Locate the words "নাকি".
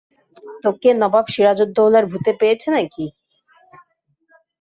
2.75-3.05